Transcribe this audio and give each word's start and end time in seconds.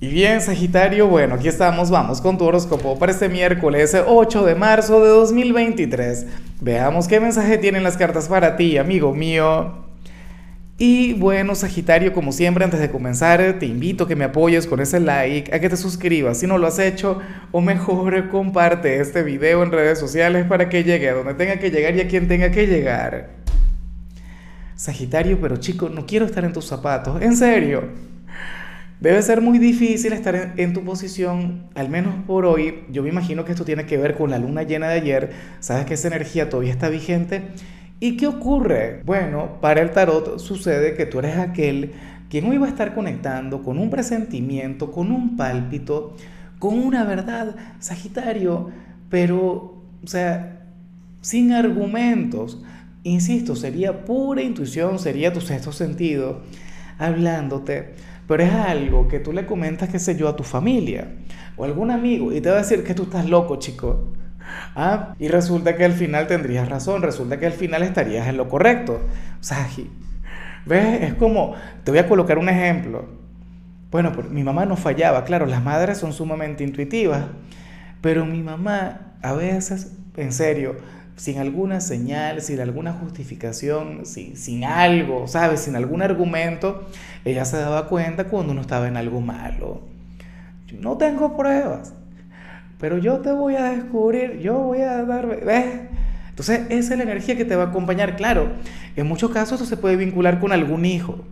Y 0.00 0.06
bien, 0.10 0.40
Sagitario, 0.40 1.08
bueno, 1.08 1.34
aquí 1.34 1.48
estamos, 1.48 1.90
vamos 1.90 2.20
con 2.20 2.38
tu 2.38 2.44
horóscopo 2.44 2.96
para 3.00 3.10
este 3.10 3.28
miércoles 3.28 3.96
8 4.06 4.44
de 4.44 4.54
marzo 4.54 5.02
de 5.02 5.08
2023. 5.08 6.24
Veamos 6.60 7.08
qué 7.08 7.18
mensaje 7.18 7.58
tienen 7.58 7.82
las 7.82 7.96
cartas 7.96 8.28
para 8.28 8.54
ti, 8.54 8.78
amigo 8.78 9.12
mío. 9.12 9.74
Y 10.78 11.14
bueno, 11.14 11.56
Sagitario, 11.56 12.12
como 12.12 12.30
siempre, 12.30 12.62
antes 12.62 12.78
de 12.78 12.92
comenzar, 12.92 13.56
te 13.58 13.66
invito 13.66 14.04
a 14.04 14.06
que 14.06 14.14
me 14.14 14.22
apoyes 14.22 14.68
con 14.68 14.78
ese 14.78 15.00
like, 15.00 15.52
a 15.52 15.58
que 15.58 15.68
te 15.68 15.76
suscribas 15.76 16.38
si 16.38 16.46
no 16.46 16.58
lo 16.58 16.68
has 16.68 16.78
hecho, 16.78 17.18
o 17.50 17.60
mejor, 17.60 18.28
comparte 18.28 19.00
este 19.00 19.24
video 19.24 19.64
en 19.64 19.72
redes 19.72 19.98
sociales 19.98 20.46
para 20.46 20.68
que 20.68 20.84
llegue 20.84 21.08
a 21.08 21.14
donde 21.14 21.34
tenga 21.34 21.58
que 21.58 21.72
llegar 21.72 21.96
y 21.96 22.02
a 22.02 22.06
quien 22.06 22.28
tenga 22.28 22.52
que 22.52 22.68
llegar. 22.68 23.30
Sagitario, 24.76 25.40
pero 25.40 25.56
chico, 25.56 25.88
no 25.88 26.06
quiero 26.06 26.24
estar 26.24 26.44
en 26.44 26.52
tus 26.52 26.66
zapatos, 26.66 27.20
en 27.20 27.36
serio. 27.36 27.82
Debe 29.00 29.22
ser 29.22 29.40
muy 29.40 29.60
difícil 29.60 30.12
estar 30.12 30.54
en, 30.56 30.72
tu 30.72 30.82
posición, 30.82 31.68
al 31.76 31.88
menos 31.88 32.14
por 32.26 32.44
hoy. 32.44 32.82
Yo 32.90 33.04
me 33.04 33.10
imagino 33.10 33.44
que 33.44 33.52
esto 33.52 33.64
tiene 33.64 33.86
que 33.86 33.96
ver 33.96 34.16
con 34.16 34.30
la 34.30 34.38
luna 34.38 34.64
llena 34.64 34.88
de 34.88 34.94
ayer. 34.94 35.30
Sabes 35.60 35.86
que 35.86 35.94
esa 35.94 36.08
energía 36.08 36.48
todavía 36.48 36.72
está 36.72 36.88
vigente. 36.88 37.42
¿Y 38.00 38.16
qué 38.16 38.26
ocurre? 38.26 39.02
Bueno, 39.04 39.60
para 39.60 39.82
el 39.82 39.92
tarot 39.92 40.40
sucede 40.40 40.94
que 40.94 41.06
tú 41.06 41.20
eres 41.20 41.38
aquel 41.38 41.92
quien 42.28 42.44
hoy 42.46 42.58
va 42.58 42.66
a 42.66 42.70
estar 42.70 42.94
conectando 42.94 43.62
con 43.62 43.78
un 43.78 43.88
presentimiento, 43.88 44.90
con 44.90 45.12
un 45.12 45.36
pálpito, 45.36 46.14
con 46.58 46.78
una 46.78 47.04
verdad, 47.04 47.54
Sagitario, 47.78 48.70
pero, 49.08 49.80
o 50.02 50.06
sea, 50.06 50.66
sin 51.20 51.52
argumentos. 51.52 52.62
Insisto, 53.04 53.54
sería 53.54 54.04
pura 54.04 54.42
intuición, 54.42 54.98
sería 54.98 55.32
tu 55.32 55.40
sexto 55.40 55.70
sentido 55.70 56.42
hablándote 56.98 57.94
pero 58.28 58.42
es 58.42 58.52
algo 58.52 59.08
que 59.08 59.18
tú 59.18 59.32
le 59.32 59.46
comentas, 59.46 59.88
qué 59.88 59.98
sé 59.98 60.14
yo, 60.14 60.28
a 60.28 60.36
tu 60.36 60.44
familia 60.44 61.08
o 61.56 61.64
algún 61.64 61.90
amigo 61.90 62.30
y 62.30 62.42
te 62.42 62.50
va 62.50 62.56
a 62.56 62.58
decir 62.58 62.84
que 62.84 62.94
tú 62.94 63.04
estás 63.04 63.26
loco, 63.26 63.56
chico. 63.56 64.12
¿Ah? 64.76 65.14
Y 65.18 65.28
resulta 65.28 65.76
que 65.76 65.84
al 65.84 65.92
final 65.92 66.26
tendrías 66.26 66.68
razón, 66.68 67.02
resulta 67.02 67.38
que 67.38 67.46
al 67.46 67.52
final 67.52 67.82
estarías 67.82 68.28
en 68.28 68.36
lo 68.36 68.48
correcto. 68.48 69.00
O 69.40 69.42
sea, 69.42 69.66
¿ves? 70.66 71.02
Es 71.02 71.14
como, 71.14 71.54
te 71.84 71.90
voy 71.90 72.00
a 72.00 72.06
colocar 72.06 72.38
un 72.38 72.50
ejemplo. 72.50 73.06
Bueno, 73.90 74.12
pues, 74.12 74.28
mi 74.28 74.42
mamá 74.42 74.66
no 74.66 74.76
fallaba, 74.76 75.24
claro, 75.24 75.46
las 75.46 75.64
madres 75.64 75.96
son 75.96 76.12
sumamente 76.12 76.62
intuitivas, 76.62 77.24
pero 78.02 78.26
mi 78.26 78.42
mamá 78.42 79.14
a 79.22 79.32
veces, 79.32 79.96
en 80.16 80.32
serio, 80.32 80.76
sin 81.18 81.38
alguna 81.38 81.80
señal, 81.80 82.40
sin 82.42 82.60
alguna 82.60 82.92
justificación, 82.92 84.06
sin, 84.06 84.36
sin, 84.36 84.62
algo, 84.62 85.26
¿sabes? 85.26 85.60
Sin 85.60 85.74
algún 85.74 86.00
argumento, 86.00 86.88
ella 87.24 87.44
se 87.44 87.56
daba 87.56 87.88
cuenta 87.88 88.24
cuando 88.24 88.52
uno 88.52 88.60
estaba 88.60 88.86
en 88.86 88.96
algo 88.96 89.20
malo. 89.20 89.82
No 90.78 90.96
tengo 90.96 91.36
pruebas, 91.36 91.92
pero 92.78 92.98
yo 92.98 93.18
te 93.18 93.32
voy 93.32 93.56
a 93.56 93.64
descubrir, 93.64 94.38
yo 94.38 94.58
voy 94.58 94.82
a 94.82 95.04
dar... 95.04 95.44
¿ves? 95.44 95.80
Entonces, 96.30 96.60
esa 96.68 96.92
es 96.94 96.98
la 96.98 97.02
energía 97.02 97.36
que 97.36 97.44
te 97.44 97.56
va 97.56 97.64
a 97.64 97.66
acompañar. 97.66 98.14
Claro, 98.14 98.52
en 98.94 99.06
muchos 99.08 99.32
casos 99.32 99.60
eso 99.60 99.68
se 99.68 99.76
puede 99.76 99.96
vincular 99.96 100.38
con 100.38 100.52
algún 100.52 100.84
hijo 100.84 101.24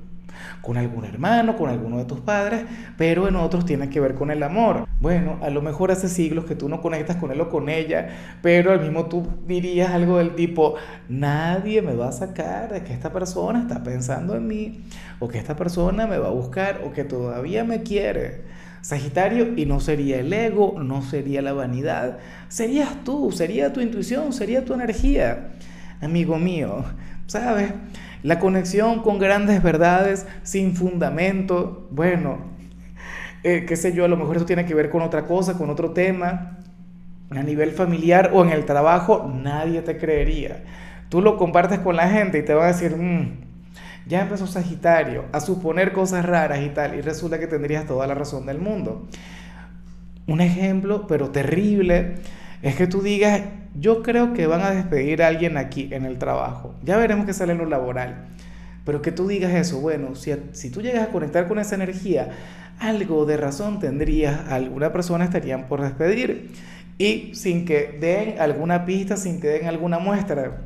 con 0.61 0.77
algún 0.77 1.05
hermano, 1.05 1.56
con 1.56 1.70
alguno 1.70 1.98
de 1.98 2.05
tus 2.05 2.20
padres, 2.20 2.64
pero 2.97 3.28
en 3.28 3.36
otros 3.36 3.64
tiene 3.64 3.89
que 3.91 4.00
ver 4.00 4.14
con 4.14 4.30
el 4.30 4.42
amor. 4.42 4.86
Bueno, 5.00 5.38
a 5.42 5.50
lo 5.50 5.62
mejor 5.62 5.91
hace 5.91 6.08
siglos 6.08 6.44
que 6.44 6.55
tú 6.55 6.69
no 6.69 6.80
conectas 6.80 7.16
con 7.16 7.30
él 7.30 7.41
o 7.41 7.48
con 7.48 7.69
ella, 7.69 8.08
pero 8.42 8.72
al 8.72 8.80
mismo 8.80 9.06
tú 9.06 9.27
dirías 9.47 9.91
algo 9.91 10.19
del 10.19 10.34
tipo, 10.34 10.75
nadie 11.08 11.83
me 11.83 11.94
va 11.94 12.08
a 12.08 12.12
sacar 12.12 12.72
de 12.72 12.83
que 12.83 12.92
esta 12.92 13.12
persona 13.12 13.61
está 13.61 13.83
pensando 13.83 14.34
en 14.36 14.47
mí, 14.47 14.84
o 15.19 15.28
que 15.28 15.38
esta 15.38 15.56
persona 15.56 16.06
me 16.06 16.19
va 16.19 16.28
a 16.28 16.33
buscar, 16.33 16.83
o 16.84 16.92
que 16.92 17.05
todavía 17.05 17.64
me 17.64 17.83
quiere. 17.83 18.44
Sagitario, 18.81 19.55
y 19.56 19.66
no 19.66 19.81
sería 19.81 20.20
el 20.20 20.33
ego, 20.33 20.77
no 20.81 21.03
sería 21.03 21.42
la 21.42 21.53
vanidad, 21.53 22.19
serías 22.48 23.03
tú, 23.05 23.33
sería 23.33 23.72
tu 23.72 23.81
intuición, 23.81 24.33
sería 24.33 24.64
tu 24.64 24.75
energía. 24.75 25.48
Amigo 26.00 26.38
mío, 26.38 26.84
¿sabes? 27.26 27.72
La 28.22 28.38
conexión 28.38 29.03
con 29.03 29.19
grandes 29.19 29.62
verdades 29.62 30.26
sin 30.42 30.75
fundamento, 30.75 31.87
bueno, 31.91 32.38
eh, 33.42 33.64
qué 33.66 33.76
sé 33.76 33.92
yo, 33.92 34.04
a 34.04 34.09
lo 34.09 34.16
mejor 34.16 34.37
eso 34.37 34.47
tiene 34.47 34.64
que 34.64 34.75
ver 34.75 34.91
con 34.91 35.03
otra 35.03 35.26
cosa, 35.26 35.54
con 35.54 35.70
otro 35.70 35.92
tema, 35.92 36.59
a 37.31 37.42
nivel 37.42 37.72
familiar 37.72 38.31
o 38.34 38.44
en 38.44 38.50
el 38.50 38.65
trabajo, 38.65 39.31
nadie 39.32 39.82
te 39.82 39.97
creería. 39.98 40.65
Tú 41.09 41.20
lo 41.20 41.36
compartes 41.36 41.78
con 41.81 41.97
la 41.97 42.09
gente 42.09 42.38
y 42.38 42.42
te 42.42 42.54
van 42.54 42.65
a 42.65 42.69
decir, 42.69 42.97
mm, 42.97 43.47
ya 44.06 44.22
empezó 44.22 44.47
Sagitario 44.47 45.25
a 45.32 45.41
suponer 45.41 45.92
cosas 45.92 46.25
raras 46.25 46.60
y 46.62 46.69
tal, 46.70 46.97
y 46.97 47.00
resulta 47.00 47.38
que 47.38 47.47
tendrías 47.47 47.86
toda 47.86 48.06
la 48.06 48.15
razón 48.15 48.47
del 48.47 48.59
mundo. 48.59 49.06
Un 50.26 50.41
ejemplo, 50.41 51.06
pero 51.06 51.31
terrible, 51.31 52.16
es 52.62 52.75
que 52.75 52.86
tú 52.86 53.03
digas, 53.03 53.42
yo 53.78 54.03
creo 54.03 54.32
que 54.32 54.47
van 54.47 54.62
a 54.62 54.70
despedir 54.70 55.22
a 55.22 55.28
alguien 55.28 55.56
aquí 55.56 55.88
en 55.92 56.04
el 56.04 56.19
trabajo. 56.19 56.75
Ya 56.82 56.97
veremos 56.97 57.26
qué 57.26 57.32
sale 57.32 57.53
en 57.53 57.59
lo 57.59 57.66
laboral. 57.66 58.26
Pero 58.84 59.03
que 59.03 59.12
tú 59.12 59.26
digas 59.26 59.53
eso, 59.53 59.81
bueno, 59.81 60.14
si, 60.14 60.32
si 60.53 60.70
tú 60.70 60.81
llegas 60.81 61.09
a 61.09 61.12
conectar 61.12 61.48
con 61.48 61.59
esa 61.59 61.75
energía, 61.75 62.31
algo 62.78 63.26
de 63.26 63.36
razón 63.36 63.81
tendrías, 63.81 64.48
alguna 64.50 64.92
persona 64.92 65.25
estarían 65.25 65.66
por 65.66 65.82
despedir. 65.82 66.50
Y 66.98 67.34
sin 67.34 67.65
que 67.65 67.98
den 68.00 68.41
alguna 68.41 68.86
pista, 68.86 69.16
sin 69.16 69.41
que 69.41 69.48
den 69.48 69.66
alguna 69.66 69.98
muestra. 69.98 70.62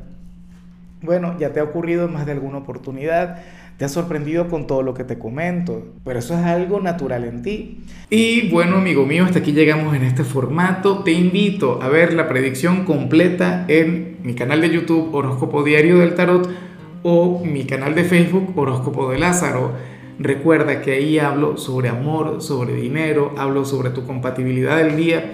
Bueno, 1.01 1.35
ya 1.39 1.51
te 1.51 1.59
ha 1.59 1.63
ocurrido 1.63 2.05
en 2.05 2.13
más 2.13 2.25
de 2.25 2.33
alguna 2.33 2.59
oportunidad 2.59 3.41
te 3.81 3.85
has 3.85 3.93
sorprendido 3.93 4.47
con 4.47 4.67
todo 4.67 4.83
lo 4.83 4.93
que 4.93 5.03
te 5.03 5.17
comento, 5.17 5.87
pero 6.03 6.19
eso 6.19 6.35
es 6.35 6.45
algo 6.45 6.79
natural 6.81 7.23
en 7.23 7.41
ti. 7.41 7.79
Y 8.11 8.47
bueno, 8.49 8.75
amigo 8.75 9.07
mío, 9.07 9.25
hasta 9.25 9.39
aquí 9.39 9.53
llegamos 9.53 9.95
en 9.95 10.03
este 10.03 10.23
formato. 10.23 10.99
Te 10.99 11.13
invito 11.13 11.81
a 11.81 11.89
ver 11.89 12.13
la 12.13 12.27
predicción 12.27 12.85
completa 12.85 13.65
en 13.67 14.17
mi 14.21 14.35
canal 14.35 14.61
de 14.61 14.69
YouTube 14.69 15.11
Horóscopo 15.15 15.63
Diario 15.63 15.97
del 15.97 16.13
Tarot 16.13 16.47
o 17.01 17.43
mi 17.43 17.63
canal 17.63 17.95
de 17.95 18.03
Facebook 18.03 18.53
Horóscopo 18.55 19.09
de 19.09 19.17
Lázaro. 19.17 19.71
Recuerda 20.19 20.83
que 20.83 20.91
ahí 20.91 21.17
hablo 21.17 21.57
sobre 21.57 21.89
amor, 21.89 22.43
sobre 22.43 22.75
dinero, 22.75 23.33
hablo 23.35 23.65
sobre 23.65 23.89
tu 23.89 24.05
compatibilidad 24.05 24.77
del 24.77 24.95
día. 24.95 25.33